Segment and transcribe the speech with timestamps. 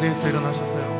[0.00, 0.99] 자리에서 일어나셔서요.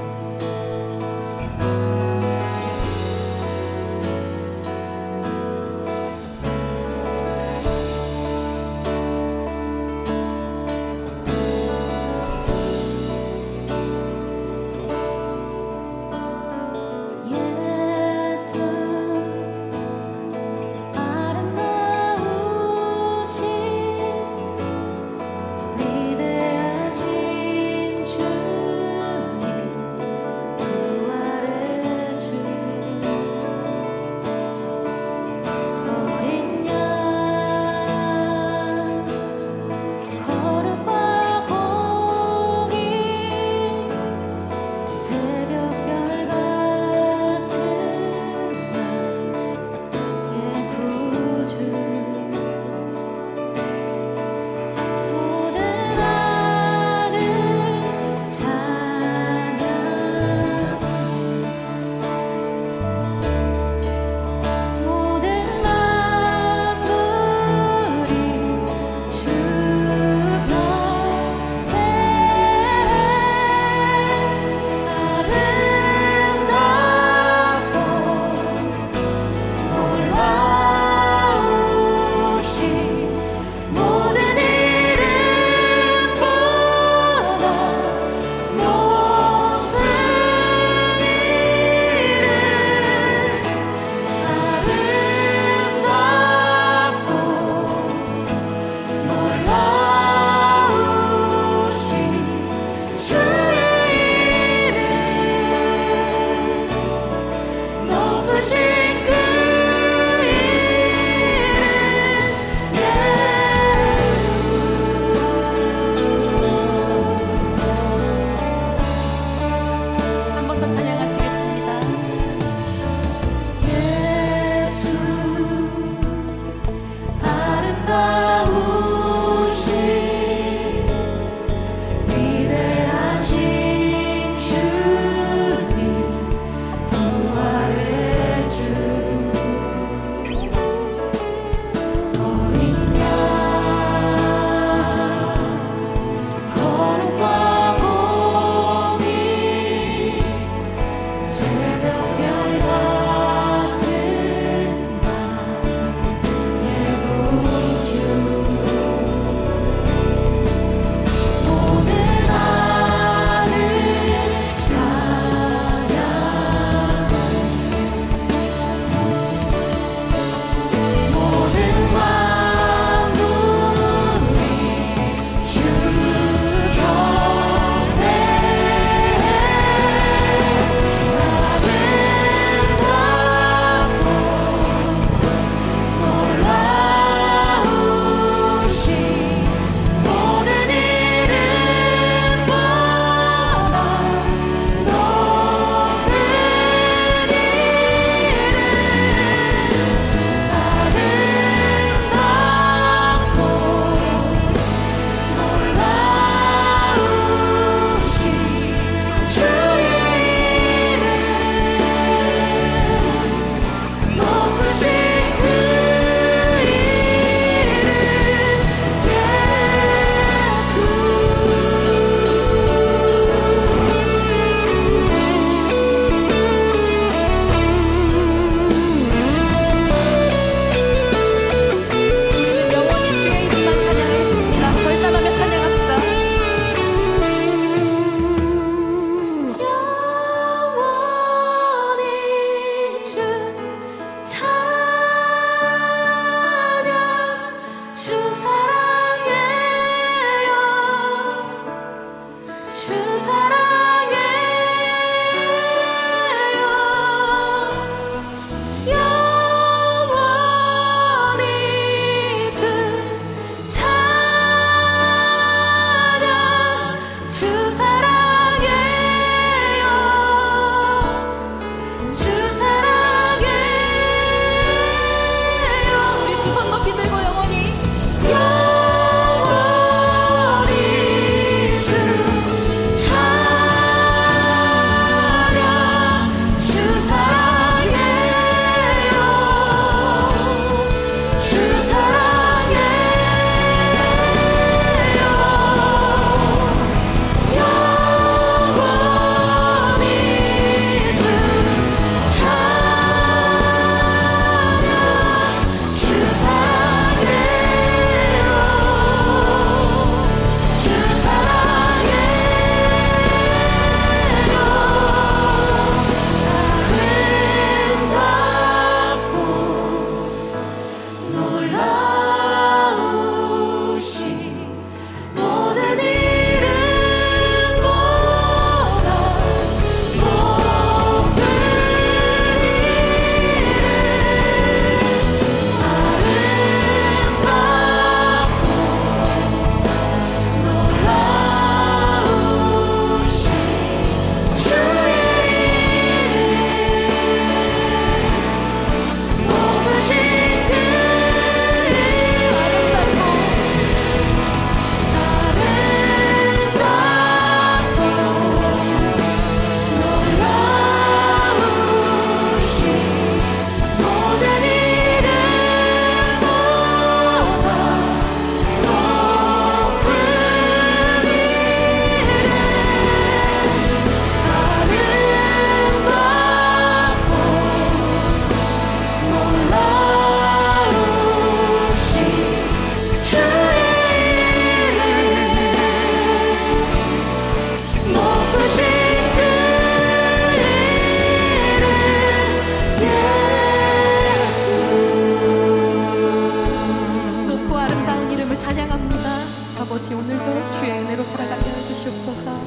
[402.10, 402.60] 주옵소서.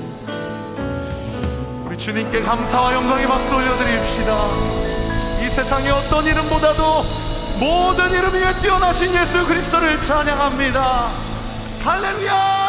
[1.86, 4.34] 우리 주님께 감사와 영광의 박수 올려드립시다.
[5.42, 7.04] 이 세상의 어떤 이름보다도
[7.60, 11.08] 모든 이름 위에 뛰어나신 예수 그리스도를 찬양합니다.
[11.84, 12.63] 할렐루야!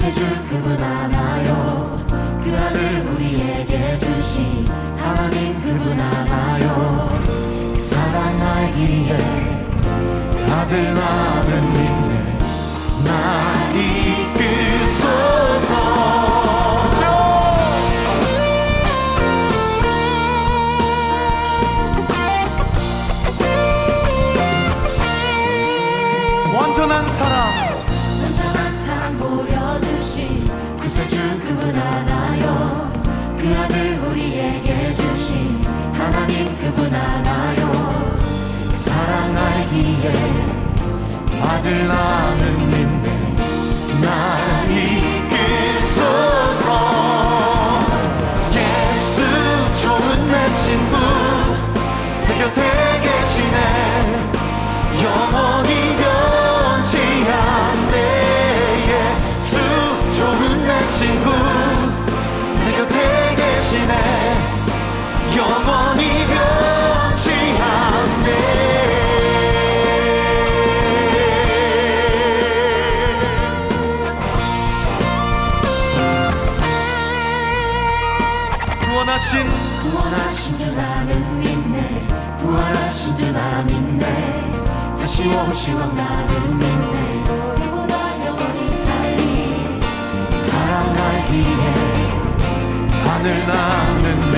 [0.00, 2.00] 구세주 그분 알아요.
[2.42, 4.66] 그 아들 우리에게 주신
[4.96, 7.20] 하나님 그분 알아요.
[7.26, 9.18] 그 사랑 알기에
[10.32, 12.38] 그 아들 나는 믿네.
[13.04, 13.10] 나
[13.74, 15.70] 이끄소서.
[26.56, 27.80] 완전한 사랑.
[28.22, 30.44] 온전한 사랑 보여 주신
[30.76, 32.90] 구세주 그분 알아요?
[33.38, 35.62] 그 아들 우리에게 주신
[35.94, 37.72] 하나님 그분 그
[38.74, 40.10] 사랑 알기에
[41.40, 44.39] 아들 나는 믿네 나
[85.20, 89.80] 시 오실 원 나는 믿네 그분과 영원히 살리.
[90.48, 91.62] 사랑 알기에
[93.04, 94.30] 하늘 나는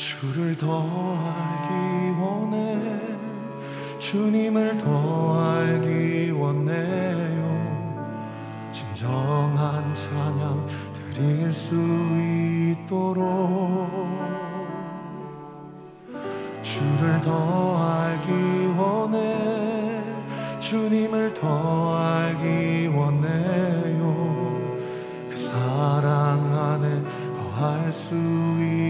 [0.00, 2.80] 주를 더 알기 원해.
[3.98, 7.50] 주님을 더 알기 원해요.
[8.72, 11.74] 진정한 찬양 드릴 수
[12.86, 13.90] 있도록.
[16.62, 18.32] 주를 더 알기
[18.78, 20.00] 원해.
[20.60, 24.56] 주님을 더 알기 원해요.
[25.28, 27.02] 그 사랑 안에
[27.36, 28.89] 거할 수 있도록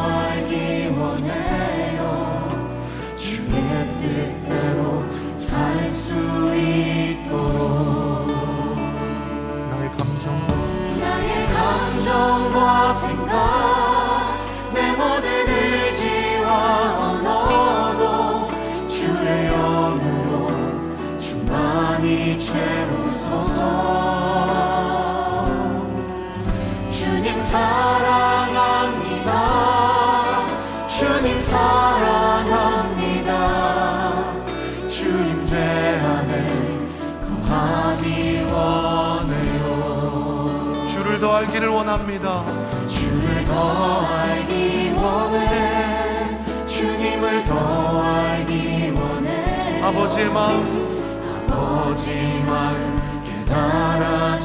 [41.21, 42.43] 더 알기를 원합니다.
[42.87, 46.39] 주를 더 알기 원해.
[46.67, 49.83] 주님을 더 알기 원해.
[49.83, 51.45] 아버지의 마음.
[51.47, 54.41] 아버지 마음 깨달아지도록.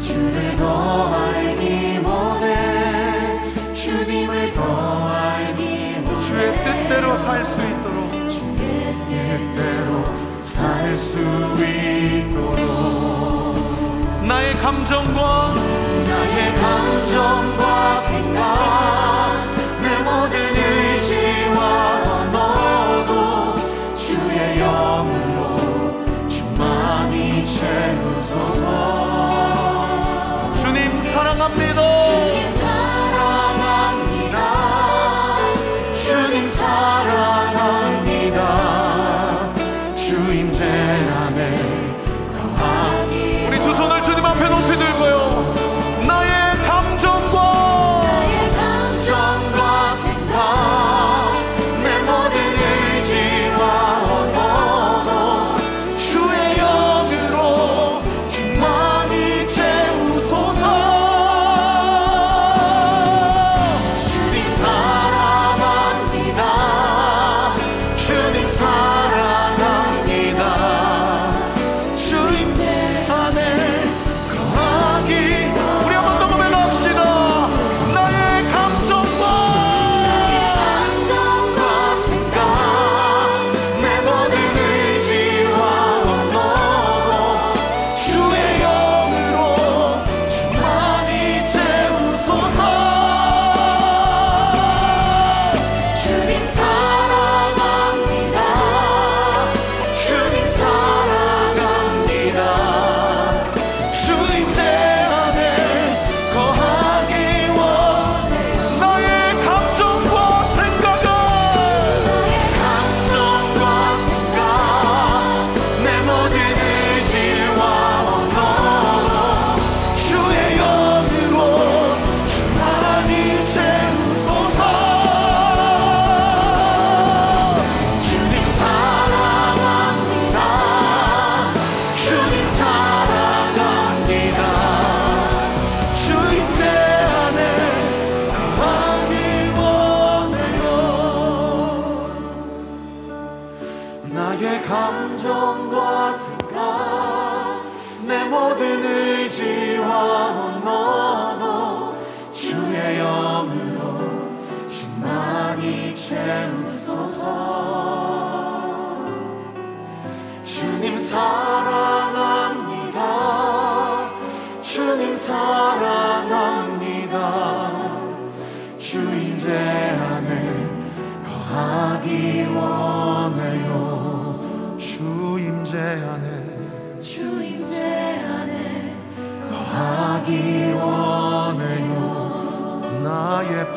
[0.00, 3.74] 주를 더 알기 원해.
[3.74, 6.20] 주님을 더 알기 원해.
[6.28, 8.08] 주의 뜻대로 살 수 있도록.
[8.28, 10.04] 주의 뜻대로
[10.44, 11.79] 살 수 있도록.
[14.60, 15.54] 감정과
[16.04, 18.99] 나의 감정과 생각.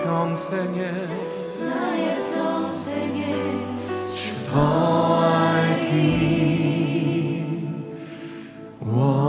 [0.03, 0.91] 평생에
[1.59, 3.25] 나의 평생에
[4.13, 5.93] 주 더하기
[8.81, 9.23] 원해.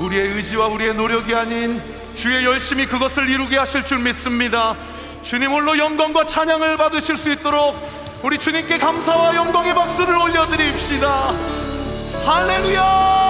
[0.00, 1.82] 우리의 의지와 우리의 노력이 아닌
[2.14, 4.76] 주의 열심히 그것을 이루게 하실 줄 믿습니다.
[5.22, 7.74] 주님 홀로 영광과 찬양을 받으실 수 있도록
[8.22, 11.34] 우리 주님께 감사와 영광의 박수를 올려드립시다.
[12.24, 13.23] 할렐루야!